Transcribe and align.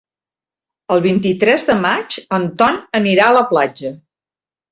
El 0.95 1.01
vint-i-tres 1.05 1.65
de 1.67 1.75
maig 1.83 2.17
en 2.37 2.49
Ton 2.61 2.81
anirà 3.01 3.27
a 3.29 3.35
la 3.39 3.47
platja. 3.53 3.93